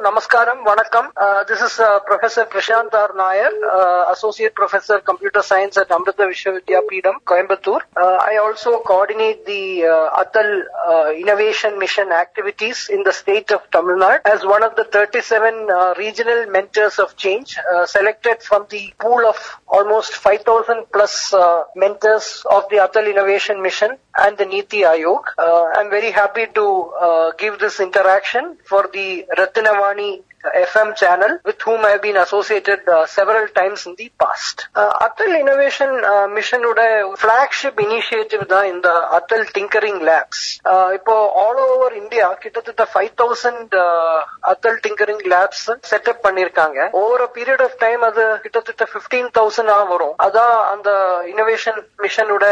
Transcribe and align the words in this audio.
Namaskaram, 0.00 0.64
Vanakkam. 0.64 1.10
Uh, 1.16 1.44
this 1.44 1.60
is 1.60 1.78
uh, 1.78 2.00
Professor 2.00 2.44
Prashant 2.46 2.92
R. 2.94 3.12
Nair, 3.14 3.50
uh, 3.70 4.12
Associate 4.12 4.54
Professor 4.54 4.98
Computer 5.00 5.42
Science 5.42 5.76
at 5.76 5.90
Amrita 5.90 6.22
Vishwavidyapeetham, 6.22 7.16
Coimbatore. 7.24 7.82
Uh, 7.96 8.16
I 8.20 8.38
also 8.42 8.80
coordinate 8.80 9.44
the 9.44 9.82
Atal 10.22 11.16
Innovation 11.16 11.78
Mission 11.78 12.12
activities 12.12 12.88
in 12.90 13.02
the 13.02 13.12
state 13.12 13.50
of 13.50 13.60
Tamil 13.70 13.96
Nadu 13.96 14.20
as 14.24 14.44
one 14.44 14.62
of 14.62 14.74
the 14.76 14.84
37 14.84 15.68
uh, 15.70 15.94
regional 15.98 16.46
mentors 16.46 16.98
of 16.98 17.16
change 17.16 17.56
selected 17.86 18.42
from 18.42 18.66
the 18.70 18.92
pool 18.98 19.26
of 19.26 19.36
almost 19.68 20.12
5,000 20.14 20.86
plus 20.92 21.34
mentors 21.76 22.42
of 22.50 22.68
the 22.70 22.76
Atal 22.76 23.08
Innovation 23.08 23.62
Mission 23.62 23.96
and 24.18 24.36
the 24.38 24.44
Niti 24.44 24.80
Ayog. 24.80 25.24
Uh, 25.38 25.64
I'm 25.74 25.90
very 25.90 26.10
happy 26.10 26.46
to 26.54 26.66
uh, 27.00 27.32
give 27.38 27.58
this 27.58 27.80
interaction 27.80 28.56
for 28.64 28.88
the 28.92 29.26
Ratinavani 29.36 30.22
FM 30.44 30.96
channel 30.96 31.38
with 31.44 31.60
whom 31.60 31.84
I 31.84 31.90
have 31.90 32.02
been 32.02 32.16
associated 32.16 32.80
uh, 32.88 33.06
several 33.08 33.46
times 33.50 33.86
in 33.86 33.94
the 33.96 34.10
past. 34.18 34.68
Uh, 34.74 34.90
Atal 35.06 35.32
Innovation 35.38 35.90
uh, 36.04 36.26
Mission 36.28 36.62
உட 36.70 36.80
flagship 37.22 37.76
initiative 37.80 38.44
தான் 38.52 38.68
இந்த 38.72 38.88
Atal 39.18 39.42
Tinkering 39.56 39.98
Labs. 40.08 40.38
Uh, 40.64 40.88
இப்போ 40.98 41.14
all 41.42 41.58
over 41.66 41.90
India 41.94 42.26
கிட்டத்தட்ட 42.44 42.86
5000 42.94 43.76
uh, 43.76 44.20
Atal 44.52 44.76
Tinkering 44.86 45.22
Labs 45.34 45.60
setup 45.90 46.22
பண்ணிருக்காங்க 46.26 46.78
over 47.02 47.24
a 47.26 47.30
period 47.38 47.62
of 47.66 47.74
time 47.84 48.02
அது 48.10 48.24
கிட்டத்தட்ட 48.46 48.86
15000 48.94 49.76
ஆ 49.76 49.78
வரும் 49.92 50.16
அதான் 50.26 50.56
அந்த 50.72 50.90
இனோவேஷன் 51.32 51.80
மிஷனோட 52.04 52.44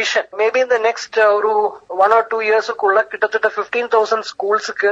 விஷன் 0.00 0.28
மேபி 0.42 0.62
இந்த 0.66 0.78
நெக்ஸ்ட் 0.88 1.18
ஒரு 1.36 1.52
ஒன் 2.04 2.14
ஆர் 2.18 2.30
டூ 2.32 2.40
இயர்ஸுக்குள்ள 2.48 3.02
கிட்டத்தட்ட 3.12 3.50
15000 3.58 4.30
ஸ்கூல்ஸுக்கு 4.32 4.90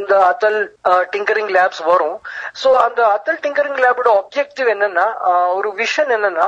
இந்த 0.00 0.12
அத்தல் 0.30 0.60
டிங்கரிங் 1.14 1.41
லேப்ஸ் 1.48 1.82
வரும் 1.84 2.18
சோ 2.62 2.68
அந்த 2.78 3.00
அத்தல் 3.06 3.40
டிங்கரிங் 3.42 3.80
லேபோட 3.84 4.10
ஆப்ஜெக்டிவ் 4.20 4.68
என்னன்னா 4.68 5.06
ஒரு 5.54 5.70
விஷன் 5.74 6.12
என்னன்னா 6.16 6.46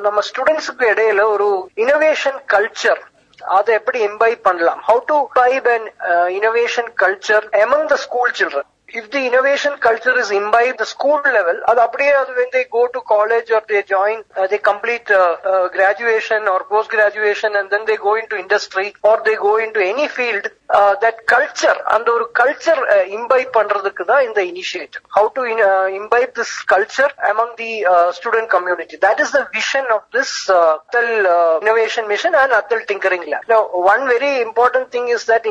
நம்ம 0.00 0.22
ஸ்டூடெண்ட்ஸுக்கு 0.30 0.86
இடையில 0.86 1.24
ஒரு 1.30 1.48
இனோவேஷன் 1.76 2.38
கல்ச்சர் 2.54 3.02
அதை 3.38 3.70
எப்படி 3.74 3.98
இம்பை 4.04 4.32
பண்ணலாம் 4.42 4.80
how 4.88 5.02
to 5.06 5.16
imbibe 5.34 5.68
and 5.68 5.88
innovation 6.30 6.90
culture 6.96 7.46
among 7.60 7.86
the 7.86 7.96
school 7.96 8.32
children 8.32 8.68
if 8.89 9.09
the 9.11 9.25
innovation 9.25 9.73
culture 9.79 10.17
is 10.19 10.31
imbibed 10.31 10.77
the 10.77 10.85
school 10.95 11.19
level 11.37 11.57
அது 11.69 11.79
அப்படியே 11.85 12.11
அது 12.21 12.31
when 12.39 12.49
they 12.55 12.63
go 12.77 12.83
to 12.95 12.99
college 13.13 13.49
or 13.55 13.61
they 13.71 13.81
join 13.95 14.17
uh, 14.37 14.47
they 14.51 14.59
complete 14.71 15.09
uh, 15.11 15.21
uh, 15.51 15.67
graduation 15.77 16.41
or 16.53 16.59
post 16.73 16.89
graduation 16.95 17.51
and 17.59 17.69
then 17.73 17.83
they 17.89 17.97
go 17.97 18.13
into 18.21 18.35
industry 18.45 18.87
or 19.09 19.15
they 19.27 19.35
go 19.47 19.53
into 19.65 19.79
any 19.93 20.07
field 20.17 20.45
uh, 20.77 20.93
that 21.03 21.17
culture 21.35 21.77
அந்த 21.95 22.07
ஒரு 22.17 22.25
culture 22.41 22.79
uh, 22.95 23.05
imbibe 23.17 23.51
பண்றதுக்கு 23.57 24.05
தான் 24.11 24.23
இந்த 24.27 24.41
initiative 24.53 25.03
how 25.17 25.25
to 25.37 25.43
in, 25.53 25.59
uh, 25.71 25.87
imbibe 25.99 26.31
this 26.39 26.53
culture 26.75 27.11
among 27.33 27.51
the 27.63 27.71
uh, 27.93 28.11
student 28.19 28.49
community 28.55 28.97
that 29.07 29.19
is 29.25 29.31
the 29.37 29.43
vision 29.57 29.85
of 29.97 30.03
this 30.17 30.49
uh, 30.49 30.77
Atal 30.77 31.09
uh, 31.35 31.59
innovation 31.63 32.07
mission 32.13 32.33
and 32.43 32.51
Atal 32.61 32.81
tinkering 32.91 33.25
lab 33.33 33.43
now 33.55 33.61
one 33.93 34.05
very 34.15 34.33
important 34.41 34.87
thing 34.95 35.07
is 35.17 35.25
that 35.25 35.43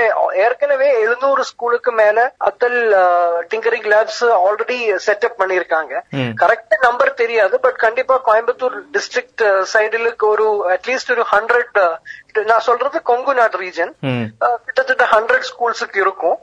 ஏற்கனவே 0.45 0.89
எழுநூறு 1.03 1.43
ஸ்கூலுக்கு 1.51 1.91
மேல 2.01 2.17
Atal 2.49 2.79
Tinkering 3.51 3.87
Labs 3.93 4.23
already 4.45 4.79
setup 5.07 5.39
பண்ணிருக்காங்க. 5.41 5.93
Correct 6.43 6.75
number 6.87 7.13
தெரியாது 7.23 7.55
but 7.59 7.79
கண்டிப்பா 7.85 8.17
Coimbatore 8.29 8.77
district 8.97 9.45
சைடுலுக்கு 9.73 10.27
ஒரு 10.33 10.47
at least 10.75 11.13
ஒரு 11.17 11.25
hundred 11.33 11.79
நான் 12.43 12.65
சொல்றது 12.67 12.97
கொங்கு 13.01 13.33
நாடு 13.33 13.57
ரீஜன். 13.61 13.91
கிட்டத்தட்ட 14.65 15.05
ஹண்ட்ரட் 15.13 15.45
ஸ்கூல்ஸுக்கு 15.49 15.99
இருக்கும் 16.05 16.37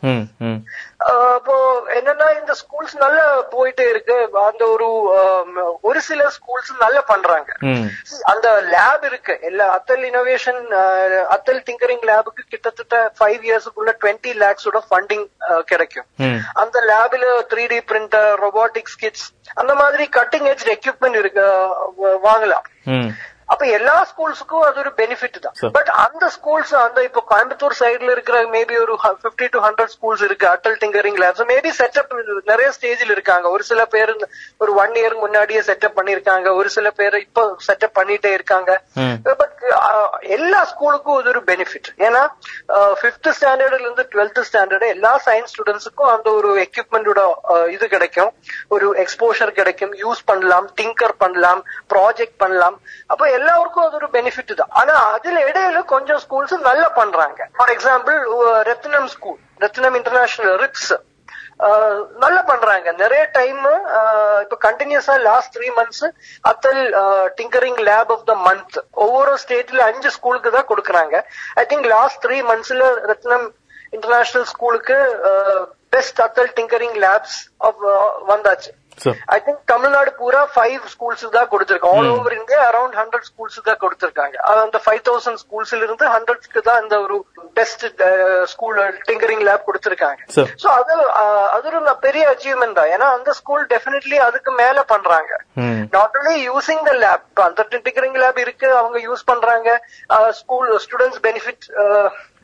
அப்போ 1.34 1.54
என்னன்னா 1.98 2.26
இந்த 2.38 2.52
ஸ்கூல்ஸ் 2.60 2.94
நல்லா 3.04 3.24
போயிட்டே 3.54 3.86
இருக்கு 3.88 4.16
அந்த 4.48 4.62
ஒரு 4.74 4.88
ஒரு 5.80 6.00
சில 6.00 6.30
ஸ்கூல்ஸ் 6.36 6.70
நல்லா 6.84 7.00
பண்றாங்க. 7.12 7.50
அந்த 8.32 8.48
லேப் 8.74 9.04
இருக்கு 9.10 9.34
எல்லா 9.50 9.66
அத்தல் 9.76 10.04
இனோவேஷன் 10.10 10.60
அத்தல் 11.36 11.62
திங்கரிங் 11.68 12.04
லேபுக்கு 12.10 12.44
கிட்டத்தட்ட 12.48 13.12
ஃபைவ் 13.18 13.42
இயர்ஸுக்குள்ள 13.48 13.92
டுவெண்ட்டி 14.04 14.32
லேக்ஸோட 14.44 14.80
ஃபண்டிங் 14.88 15.26
கிடைக்கும். 15.72 16.08
அந்த 16.62 16.80
லேப்ல 16.92 17.26
three 17.52 17.66
D 17.74 17.80
printer 17.92 18.32
robotics 18.46 18.98
kits 19.02 19.28
அந்த 19.54 19.74
மாதிரி 19.74 20.08
கட்டிங் 20.18 20.48
எட்ஜ் 20.52 20.66
எக்யூப்மெண்ட் 20.76 21.18
இருக்கு 21.22 21.44
வாங்கலாம். 22.28 22.66
அப்ப 23.52 23.66
எல்லா 23.76 23.94
ஸ்கூல்ஸுக்கும் 24.10 24.64
அது 24.66 24.78
ஒரு 24.82 24.90
பெனிஃபிட் 25.00 25.38
தான். 25.44 25.56
பட் 25.76 25.90
அந்த 26.04 26.24
ஸ்கூல்ஸ் 26.36 26.72
அந்த 26.82 26.98
இப்ப 27.08 27.22
கோயம்புத்தூர் 27.30 27.76
சைடுல 27.80 28.14
இருக்கிற 28.16 28.36
மேபி 28.54 28.76
ஒரு 28.84 28.94
பிப்டி 29.24 29.46
டு 29.54 29.60
ஹண்ட்ரட் 29.66 29.92
ஸ்கூல்ஸ் 29.94 30.24
இருக்கு. 30.28 30.46
Atal 30.54 30.78
Tinkering 30.82 31.18
Labs 31.22 31.44
maybe 31.52 31.72
setup 31.80 32.12
நிறைய 32.50 32.68
ஸ்டேஜில் 32.76 33.14
இருக்காங்க. 33.16 33.48
ஒரு 33.56 33.64
சில 33.70 33.86
பேர் 33.94 34.14
ஒரு 34.64 34.74
ஒன் 34.82 34.94
இயர் 35.02 35.16
முன்னாடியே 35.24 35.62
செட்டப் 35.70 35.98
பண்ணிருக்காங்க 35.98 36.54
ஒரு 36.60 36.70
சில 36.76 36.90
பேர் 37.00 37.18
இப்போ 37.26 37.44
செட்டப் 37.68 37.96
பண்ணிட்டே 38.00 38.32
இருக்காங்க. 38.38 38.70
பட் 39.40 39.51
எல்லா 40.36 40.60
ஸ்கூலுக்கும் 40.70 41.18
இது 41.20 41.30
ஒரு 41.32 41.42
பெனிஃபிட் 41.50 41.88
ஏன்னா 42.06 42.22
பிப்த் 43.02 43.28
ஸ்டாண்டர்ட்ல 43.38 43.80
இருந்து 43.84 44.04
டுவெல்த் 44.12 44.40
ஸ்டாண்டர்ட் 44.48 44.86
எல்லா 44.94 45.12
சயின்ஸ் 45.26 45.52
ஸ்டூடெண்ட்ஸுக்கும் 45.52 46.10
அந்த 46.14 46.28
ஒரு 46.38 46.50
எக்யூப்மெண்டோட 46.66 47.20
இது 47.74 47.88
கிடைக்கும். 47.94 48.30
ஒரு 48.74 48.86
எக்ஸ்போஷர் 49.04 49.52
கிடைக்கும். 49.60 49.92
யூஸ் 50.04 50.22
பண்ணலாம் 50.30 50.66
திங்கர் 50.80 51.16
பண்ணலாம் 51.22 51.62
ப்ராஜெக்ட் 51.94 52.36
பண்ணலாம். 52.42 52.76
அப்ப 53.12 53.30
எல்லாருக்கும் 53.38 53.86
அது 53.86 53.98
ஒரு 54.00 54.10
பெனிஃபிட் 54.18 54.52
தான். 54.62 54.72
ஆனா 54.80 54.96
அதுல 55.18 55.44
இடையில 55.50 55.84
கொஞ்சம் 55.94 56.20
ஸ்கூல்ஸ் 56.24 56.56
நல்லா 56.70 56.88
பண்றாங்க. 57.00 57.48
For 57.58 57.72
example 57.76 58.18
Rathnam 58.70 59.08
school 59.14 59.40
Rathnam 59.64 59.96
international 60.00 60.58
ribs 60.64 60.92
நல்லா 62.22 62.42
பண்றாங்க. 62.50 62.88
நிறைய 63.02 63.22
டைம் 63.38 63.62
இப்ப 64.44 64.56
கண்டினியூஸா 64.66 65.16
last 65.28 65.52
three 65.56 65.68
months 65.78 66.04
Atal 66.50 66.82
tinkering 67.40 67.80
lab 67.90 68.12
of 68.16 68.26
the 68.30 68.34
month 68.48 68.76
ஒவ்வொரு 69.06 69.34
ஸ்டேட்ல 69.44 69.82
அஞ்சு 69.90 70.12
ஸ்கூலுக்கு 70.16 70.52
தான் 70.56 70.70
கொடுக்குறாங்க. 70.70 71.16
ஐ 71.62 71.64
திங்க் 71.72 71.88
லாஸ்ட் 71.96 72.20
த்ரீ 72.26 72.38
மந்த்ஸ்ல 72.50 72.84
ரத்னம் 73.12 73.46
இன்டர்நேஷனல் 73.96 74.46
ஸ்கூலுக்கு 74.52 74.98
best 75.96 76.22
Atal 76.26 76.54
Tinkering 76.60 76.96
Labs 77.06 77.38
of 77.68 77.82
வந்தாச்சு. 78.32 78.72
ஐ 79.34 79.38
திங்க் 79.44 79.60
தமிழ்நாடு 79.72 80.10
பூரா 80.20 80.40
ஃபைவ் 80.54 80.82
ஸ்கூல்ஸ் 80.94 81.24
தான் 81.36 81.50
கொடுத்திருக்காங்க 81.52 82.00
all 82.00 82.10
over 82.16 82.34
India 82.38 82.60
around 82.70 82.96
hundred 83.00 83.26
schools 83.30 83.58
தான் 83.68 83.80
கொடுத்திருக்காங்க. 83.84 84.36
அந்த 84.64 84.80
ஃபைவ் 84.84 85.02
தௌசண்ட் 85.08 85.40
ஸ்கூல்ஸ்ல 85.44 85.82
இருந்து 85.86 86.06
ஹண்ட்ரட்க்கு 86.14 86.62
தான் 86.68 86.80
இந்த 86.84 86.96
ஒரு 87.04 87.16
பெஸ்ட் 87.58 87.84
ஸ்கூல் 88.52 88.78
டிங்கரிங் 89.08 89.44
லேப் 89.48 89.66
கொடுத்திருக்காங்க. 89.68 90.20
சோ 90.62 90.68
அது 90.78 90.94
அது 91.56 91.68
ஒரு 91.72 91.94
பெரிய 92.06 92.24
அச்சீவ்மெண்ட் 92.32 92.78
தான். 92.80 92.90
ஏன்னா 92.96 93.08
அந்த 93.18 93.32
ஸ்கூல் 93.40 93.64
டெஃபினெட்லி 93.74 94.18
அதுக்கு 94.28 94.52
மேல 94.62 94.84
பண்றாங்க. 94.94 95.32
Not 95.96 96.18
only 96.20 96.36
using 96.50 96.84
the 96.90 96.92
lab 97.04 97.40
அந்த 97.48 97.66
டிங்கரிங் 97.86 98.18
லேப் 98.24 98.40
இருக்கு 98.44 98.68
அவங்க 98.80 98.98
யூஸ் 99.08 99.24
பண்றாங்க. 99.32 99.70
ஸ்கூல் 100.42 100.70
ஸ்டூடெண்ட்ஸ் 100.84 101.22
பெனிஃபிட் 101.28 101.66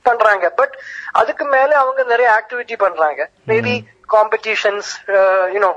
பண்றாங்க. 0.09 0.49
பட் 0.57 0.75
அதுக்கு 1.15 1.47
மேல 1.49 1.71
அவங்க 1.77 2.03
நிறைய 2.07 2.29
ஆக்டிவிட்டி 2.35 2.77
பண்றாங்க. 2.79 3.21
Maybe 3.49 3.77
competitions 4.13 4.91
you know 5.55 5.71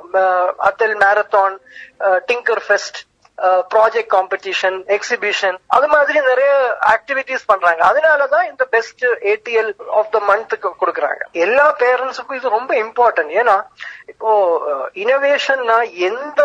Atal 0.66 0.98
marathon 1.02 1.56
tinker 2.30 2.64
fest 2.66 3.00
project 3.72 4.12
competition 4.14 4.76
exhibition 4.96 5.56
அது 5.70 5.88
மாதிரி 5.88 6.20
நிறைய 6.28 6.50
ஆக்டிவிட்டிஸ் 6.92 7.48
பண்றாங்க. 7.48 7.82
அதனாலதான் 7.88 8.46
இந்த 8.50 8.64
பெஸ்ட் 8.68 9.04
ஏடிஎல் 9.32 9.72
ஆஃப் 10.00 10.12
த 10.12 10.20
மந்த்துக்கு 10.28 10.70
கொடுக்கறாங்க. 10.82 11.22
எல்லா 11.42 11.66
பேரண்ட்ஸுக்கும் 11.80 12.40
இது 12.40 12.50
ரொம்ப 12.50 12.72
இம்பார்ட்டன்ட் 12.84 13.34
ஏன்னா 13.40 13.56
இப்போ 14.08 14.30
இனோவேஷன்னா 14.96 15.78
எந்த 16.10 16.42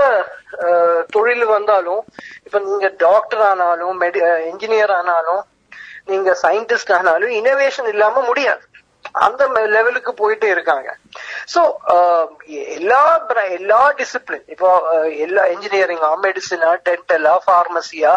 அஹ், 0.64 1.02
தொழில் 1.10 1.44
வந்தாலும் 1.46 2.02
இப்ப 2.44 2.58
நீங்க 2.60 2.88
டாக்டர் 2.98 3.42
ஆனாலும் 3.42 3.94
மெடி 4.00 4.20
இன்ஜினியர் 4.50 4.92
ஆனாலும் 4.92 5.42
நீங்க 6.06 6.38
சயின்டிஸ்ட் 6.42 6.92
ஆனாலும் 6.92 7.30
இனோவேஷன் 7.30 7.88
இல்லாம 7.88 8.22
முடியாது. 8.22 8.60
அந்த 9.12 9.46
லெவலுக்கு 9.66 10.12
போயிட்டே 10.12 10.48
இருக்காங்க. 10.50 10.96
சோ 11.54 11.62
எல்லா 12.74 13.00
bra- 13.28 13.48
எல்லா 13.50 13.80
டிசிப்ளின் 13.98 14.44
இப்போ 14.46 14.68
அஹ், 14.92 15.18
எல்லா 15.18 15.42
இன்ஜினியரிங்கா 15.46 16.10
மெடிசினா 16.22 16.70
டென்டலா 16.86 17.34
பார்மசியா 17.46 18.12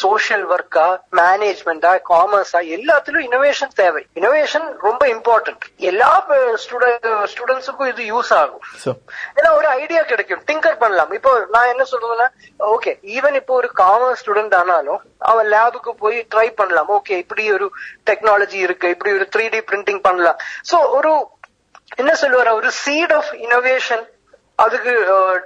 சோஷியல் 0.00 0.44
ஒர்க்கா 0.48 0.86
மேனேஜ்மெண்டா 1.12 1.92
காமர்ஸா 2.10 2.60
எல்லாத்துலயும் 2.76 3.28
இனோவேஷன் 3.28 3.74
தேவை. 3.74 4.02
இனோவேஷன் 4.14 4.66
ரொம்ப 4.80 5.02
இம்பார்ட்டன்ட் 5.08 5.64
எல்லா 5.90 6.10
ஸ்டூடெண்ட்ஸுக்கும் 7.32 7.90
இது 7.92 8.02
யூஸ் 8.12 8.32
ஆகும். 8.34 8.62
ஏன்னா 9.38 9.50
ஒரு 9.56 9.68
ஐடியா 9.78 10.02
கிடைக்கும். 10.04 10.42
டிங்கர் 10.48 10.78
பண்ணலாம். 10.78 11.12
இப்போ 11.12 11.32
நான் 11.50 11.68
என்ன 11.68 11.84
சொல்றதுன்னா 11.90 12.28
ஓகே 12.70 12.92
ஈவன் 13.16 13.34
இப்போ 13.34 13.54
ஒரு 13.54 13.70
காமர்ஸ் 13.76 14.22
ஸ்டூடெண்ட் 14.22 14.54
ஆனாலும் 14.54 15.00
அவன் 15.30 15.46
லேபுக்கு 15.46 15.92
போய் 15.98 16.26
ட்ரை 16.34 16.48
பண்ணலாம். 16.52 16.90
ஓகே 16.90 17.16
இப்படி 17.16 17.52
ஒரு 17.52 17.66
டெக்னாலஜி 18.10 18.58
இருக்கு. 18.60 18.88
இப்படி 18.88 19.12
ஒரு 19.12 19.28
த்ரீ 19.34 19.46
டி 19.48 19.60
பிரிண்டிங் 19.70 20.02
பண்ணலாம். 20.02 20.38
சோ 20.70 20.78
ஒரு 20.90 21.12
என்ன 21.96 22.14
சொல்லுவார்? 22.14 22.48
ஒரு 22.48 22.70
சீட் 22.70 23.12
ஆஃப் 23.12 23.32
இனோவேஷன் 23.32 24.08
அதுக்கு 24.56 24.90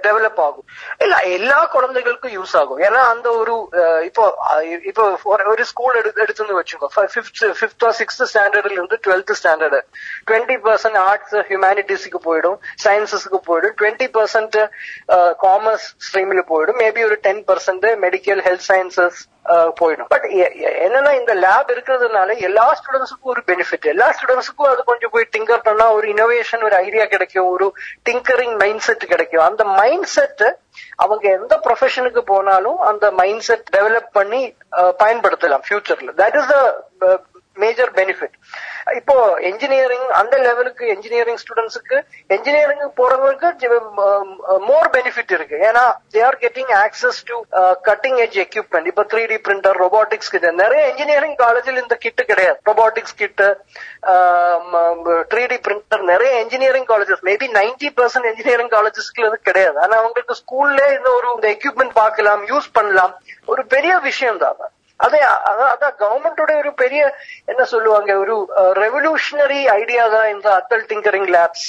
டெவலப் 0.03 0.37
ஆகும். 0.37 0.63
இல்ல 0.97 1.15
எல்லா 1.15 1.65
குழந்தைகளுக்கும் 1.65 2.31
யூஸ் 2.31 2.57
ஆகும். 2.57 2.79
ஏன்னா 2.79 2.99
அந்த 3.09 3.29
ஒரு 3.29 3.69
இப்போ 4.03 4.37
இப்போ 4.85 5.19
ஒரு- 5.25 5.61
ஸ்கூல் 5.61 5.95
எடுத்து 5.95 6.23
எடுத்துன்னு 6.23 6.59
வச்சுக்கோ. 6.59 6.87
ஃபிஃப்த் 6.95 7.19
ஃபிஃப்த் 7.41 7.93
சிக்ஸ்த் 7.99 8.25
ஸ்டாண்டர்ட்ல 8.33 8.71
இருந்து 8.71 8.99
twelfth 9.07 9.35
standard 9.43 9.81
twenty 10.31 10.59
percent 10.63 10.97
arts 10.97 11.35
ஹியூமானிட்டிஸ்க்கு 11.35 12.15
போயிடும். 12.25 12.57
சயின்சஸ்க்கு 12.83 13.39
போயிடும். 13.47 13.71
டுவெண்ட்டி 13.81 14.07
பர்சன்ட் 14.13 14.69
காமர்ஸ் 15.41 15.87
ஸ்ட்ரீம்ல 15.97 16.41
போயிடும். 16.49 16.77
மேபி 16.77 17.05
ஒரு 17.05 17.15
ten 17.15 17.43
percent 17.43 17.97
medical 18.01 18.41
health 18.41 18.59
sciences 18.67 19.34
போயிடும். 19.79 20.09
பட் 20.13 20.25
என்னன்னா 20.85 21.11
இந்த 21.19 21.33
லேப் 21.43 21.71
இருக்கிறதுனால 21.73 22.37
எல்லா 22.47 22.65
ஸ்டூடெண்ட்ஸுக்கும் 22.79 23.31
ஒரு 23.33 23.41
பெனிஃபிட் 23.49 23.85
எல்லா 23.93 24.07
ஸ்டூடெண்ட்ஸுக்கும் 24.17 24.69
அது 24.71 24.83
கொஞ்சம் 24.91 25.13
போய் 25.15 25.27
டிங்கர் 25.35 25.65
பண்ணா 25.67 25.85
ஒரு 25.97 26.07
இனோவேஷன் 26.13 26.65
ஒரு 26.69 26.77
ஐடியா 26.85 27.05
கிடைக்கும் 27.13 27.49
ஒரு 27.55 27.67
டிங்கரிங் 28.09 28.55
மைண்ட் 28.63 28.85
செட் 28.87 29.05
கிடைக்கும். 29.13 29.45
அந்த 29.49 29.63
மைண்ட் 29.81 30.09
செட் 30.15 30.43
அவங்க 31.03 31.25
எந்த 31.39 31.53
ப்ரொஃபஷனுக்கு 31.65 32.23
போனாலும் 32.33 32.79
அந்த 32.91 33.05
மைண்ட் 33.21 33.45
செட் 33.49 33.67
டெவலப் 33.77 34.11
பண்ணி 34.19 34.41
பயன்படுத்தலாம் 35.03 35.65
ஃபியூச்சர்ல 35.67 36.13
that 36.23 36.37
is 36.41 36.51
the 36.53 36.57
major 37.63 37.91
benefit 37.99 38.35
இப்போ 38.99 39.15
என்ஜினியரிங் 39.49 40.07
அந்த 40.19 40.35
லெவலுக்கு 40.45 40.83
என்ஜினியரிங் 40.93 41.39
ஸ்டூடெண்ட்ஸுக்கு 41.41 41.97
என்ஜினியரிங் 42.35 42.83
போறவங்களுக்கு 42.99 43.79
மோர் 44.69 44.89
பெனிஃபிட் 44.95 45.33
இருக்கு. 45.37 45.57
ஏன்னா 45.69 45.83
they 46.13 46.21
are 46.27 46.37
getting 46.43 46.71
access 46.81 47.19
to 47.29 47.37
cutting 47.89 48.19
edge 48.25 48.37
equipment 48.45 48.89
இப்போ 48.91 49.05
த்ரீ 49.13 49.23
டி 49.31 49.37
பிரிண்டர் 49.47 49.79
ரோபோட்டிக்ஸ் 49.83 50.31
கிட்ட. 50.35 50.51
நிறைய 50.61 50.83
இன்ஜினியரிங் 50.91 51.35
காலேஜில் 51.43 51.81
இந்த 51.83 51.97
கிட்டு 52.05 52.25
கிடையாது. 52.31 52.57
Robotics 52.69 53.17
kit 53.23 53.47
three 55.33 55.43
D 55.53 55.59
printer 55.67 56.05
நிறைய 56.13 56.33
engineering 56.45 56.87
colleges 56.93 57.25
maybe 57.31 57.49
ninety 57.59 57.91
percent 57.99 58.29
engineering 58.31 58.73
காலேஜஸ்க்கு 58.77 59.27
இது 59.27 59.39
கிடையாது. 59.49 59.77
ஆனா 59.85 59.95
அவங்களுக்கு 60.03 60.39
ஸ்கூல்ல 60.43 60.81
இந்த 60.97 61.11
ஒரு 61.17 61.27
இந்த 61.35 61.49
எக்யூப்மெண்ட் 61.57 61.95
பார்க்கலாம் 62.01 62.43
யூஸ் 62.53 62.69
பண்ணலாம். 62.79 63.13
ஒரு 63.53 63.63
பெரிய 63.75 63.93
விஷயம் 64.09 64.41
தான் 64.45 64.57
അതെ 64.99 65.19
അതാ 65.21 65.47
அதான் 65.49 65.71
அதான் 65.71 65.95
கவர்மெண்டோட 66.01 66.51
ஒரு 66.57 66.71
பெரிய 66.73 67.01
என்ன 67.47 67.63
சொல்லுவாங்க 67.65 68.11
ஒரு 68.19 68.35
ரெவல்யூஷனரி 68.81 69.61
ஐடியா 69.73 70.03
தான் 70.09 70.29
இந்த 70.29 70.47
Atal 70.53 70.85
tinkering 70.89 71.29
labs 71.35 71.65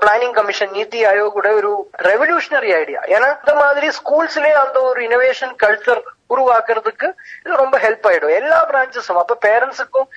planning 0.00 0.34
commission 0.34 0.72
Niti 0.72 1.00
ஆயோகோட 1.04 1.48
ஒரு 1.52 1.70
ரெவல்யூஷனரி 2.06 2.70
ஐடியா 2.74 3.00
ஏன்னா 3.14 3.28
இந்த 3.36 3.54
மாதிரி 3.54 3.88
ஸ்கூல்ஸ்லயே 3.98 4.56
அந்த 4.62 4.78
ஒரு 4.82 5.00
இனோவேஷன் 5.02 5.54
கல்ச்சர் 5.64 6.02
உருவாக்குறதுக்கு 6.34 7.08
இது 7.44 7.56
ரொம்ப 7.62 7.78
ஹெல்ப் 7.78 8.06
ஆயிடும். 8.10 8.34
எல்லா 8.40 8.58
பிரான்ச்சஸும் 8.70 9.20
அப்ப 9.22 9.36
பேரண்ட்ஸுக்கும் 9.46 10.08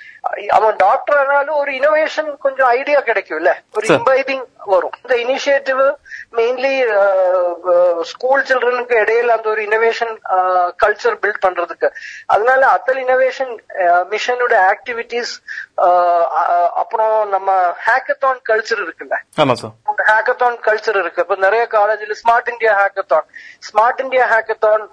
அவன் 0.49 0.75
டாக்டர் 0.75 1.17
ஆனாலும் 1.17 1.55
ஒரு 1.55 1.71
இனோவேஷன் 1.71 2.37
கொஞ்சம் 2.37 2.67
ஐடியா 2.67 2.99
கிடைக்கும்ல. 2.99 3.51
ஒரு 3.75 3.87
Sir. 3.87 3.97
இம்பைபிங் 3.97 4.45
வரும். 4.65 4.95
இந்த 5.01 5.15
இனிஷியேட்டிவ் 5.25 5.81
மெயின்லி 6.37 6.73
ஸ்கூல் 8.01 8.45
சில்ட்ரனுக்கு 8.49 8.95
இடையில 9.03 9.35
அந்த 9.37 9.49
ஒரு 9.49 9.61
இனோவேஷன் 9.61 10.13
கல்ச்சர் 10.83 11.19
பில்ட் 11.23 11.43
பண்றதுக்கு. 11.45 11.89
அதனால 12.25 12.61
அத்தல் 12.75 13.01
இனோவேஷன் 13.05 13.53
மிஷனோட 14.13 14.55
ஆக்டிவிட்டிஸ் 14.73 15.33
அப்புறம் 16.81 17.29
நம்ம 17.29 17.49
ஹேக்கத்தான் 17.87 18.39
கல்ச்சர் 18.49 18.83
இருக்குல்ல. 18.85 19.17
ஹேக்கத்தான் 20.07 20.55
கல்ச்சர் 20.67 20.97
இருக்கு. 21.01 21.23
இப்ப 21.25 21.35
நிறைய 21.45 21.63
காலேஜ்ல 21.75 22.15
smart 22.21 22.49
India 22.53 22.73
hackathon 22.79 23.25
smart 23.67 24.01
India 24.05 24.25
hackathon 24.33 24.83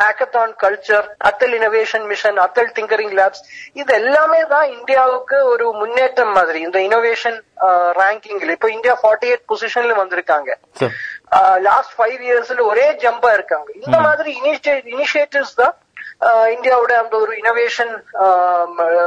hackathon 0.00 0.52
culture 0.64 1.06
Atal 1.30 1.54
innovation 1.58 2.06
mission 2.12 2.38
Atal 2.46 2.72
tinkering 2.78 3.14
labs 3.20 3.42
இது 3.82 3.92
எல்லாமே 4.00 4.40
தான் 4.54 4.66
இந்தியாவுக்கு 4.76 5.38
ஒரு 5.52 5.66
முன்னேற்றம் 5.80 6.34
மாதிரி. 6.38 6.60
இந்த 6.68 6.78
இனோவேஷன் 6.88 7.38
ரேங்கிங்ல 8.00 8.56
இப்ப 8.58 8.70
இந்தியா 8.76 8.96
ஃபார்ட்டி 9.02 9.28
எயிட் 9.32 9.46
பொசிஷன்ல 9.52 9.94
வந்திருக்காங்க. 10.02 10.50
லாஸ்ட் 11.68 11.94
ஃபைவ் 11.98 12.20
இயர்ஸ்ல 12.28 12.64
ஒரே 12.72 12.88
ஜம்பா 13.04 13.30
இருக்காங்க. 13.38 13.68
இந்த 13.84 13.98
மாதிரி 14.08 14.32
இனிஷியேட்டிவ்ஸ் 14.92 15.56
தான் 15.62 15.74
இந்தியாவோட 16.54 16.92
அந்த 17.02 17.14
ஒரு 17.24 17.32
இனோவேஷன் 17.40 17.94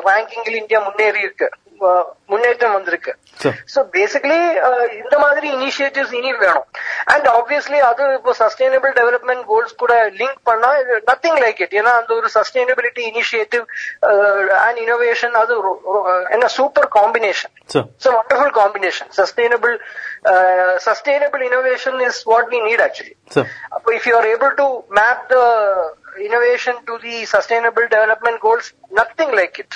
ரேங்கிங்ல 0.08 0.56
இந்தியா 0.63 0.80
முன்னேறி 0.88 1.19
இருக்கு. 1.25 1.48
முன்னேற்றம் 2.29 2.75
வந்திருக்கு 2.76 3.12
சார் 3.43 3.55
சோ 3.75 3.81
பேசிக்கலி 3.94 4.38
இந்த 4.97 5.17
மாதிரி 5.19 5.47
இனிஷியேட்டிவ்ஸ் 5.56 6.14
இனி 6.19 6.31
வேணும் 6.43 6.67
அண்ட் 7.05 7.29
ஆப்வியஸ்லி 7.29 7.79
அது 7.87 8.05
இப்போ 8.17 8.32
சஸ்டைனபிள் 8.41 8.93
டெவலப்மெண்ட் 8.99 9.44
கோல்ஸ் 9.47 9.75
கூட 9.75 9.94
லிங்க் 10.19 10.41
பண்ணா 10.44 10.70
நத்திங் 11.06 11.38
லைக் 11.44 11.61
இட் 11.61 11.75
ஏன்னா 11.81 11.93
அந்த 12.00 12.12
ஒரு 12.14 12.31
சஸ்டைனபிலிட்டி 12.37 13.05
இனிஷியேட்டிவ் 13.12 13.64
அண்ட் 14.67 14.81
இனோவேஷன் 14.85 15.37
அது 15.43 15.55
ரொ- 15.69 15.81
ரொ- 15.88 16.05
என்ன 16.31 16.49
super 16.58 16.88
combination 16.99 17.55
sir 17.75 17.88
It's 17.93 18.06
a 18.06 18.17
wonderful 18.19 18.50
combination. 18.52 19.06
Sustainable, 19.12 19.75
uh, 20.25 20.73
sustainable 20.81 21.43
innovation 21.43 21.94
is 22.00 22.17
what 22.25 22.47
we 22.49 22.61
need 22.61 22.81
actually. 22.81 23.14
Sir 23.29 23.49
So 23.85 23.93
if 23.93 24.06
you 24.06 24.17
are 24.17 24.26
able 24.26 24.52
to 24.55 24.67
map 24.93 25.20
the 25.29 25.44
innovation 26.20 26.76
to 26.88 26.97
the 26.99 27.17
sustainable 27.26 27.87
development 27.88 28.41
goals, 28.41 28.67
nothing 28.93 29.32
like 29.32 29.58
it. 29.58 29.73